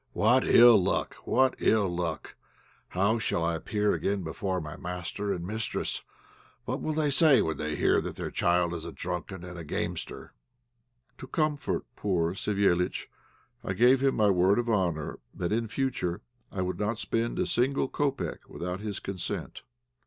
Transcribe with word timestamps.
What 0.13 0.43
ill 0.43 0.81
luck! 0.81 1.17
What 1.25 1.53
ill 1.59 1.87
luck! 1.87 2.35
How 2.87 3.19
shall 3.19 3.43
I 3.45 3.53
appear 3.53 3.93
again 3.93 4.23
before 4.23 4.59
my 4.59 4.75
master 4.75 5.31
and 5.31 5.45
mistress? 5.45 6.01
What 6.65 6.81
will 6.81 6.93
they 6.93 7.11
say 7.11 7.39
when 7.43 7.57
they 7.57 7.75
hear 7.75 8.01
that 8.01 8.15
their 8.15 8.31
child 8.31 8.73
is 8.73 8.83
a 8.83 8.91
drunkard 8.91 9.43
and 9.43 9.59
a 9.59 9.63
gamester?" 9.63 10.33
To 11.19 11.27
comfort 11.27 11.85
poor 11.95 12.33
Savéliitch, 12.33 13.09
I 13.63 13.73
gave 13.73 14.01
him 14.01 14.15
my 14.15 14.31
word 14.31 14.57
of 14.57 14.71
honour 14.71 15.19
that 15.35 15.51
in 15.51 15.67
future 15.67 16.21
I 16.51 16.63
would 16.63 16.79
not 16.79 16.97
spend 16.97 17.37
a 17.37 17.45
single 17.45 17.87
kopek 17.87 18.49
without 18.49 18.79
his 18.79 18.99
consent. 18.99 19.61